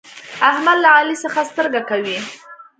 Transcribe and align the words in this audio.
احمد 0.49 0.77
له 0.83 0.89
علي 0.97 1.15
څخه 1.23 1.39
سترګه 1.51 1.81
کوي. 1.89 2.17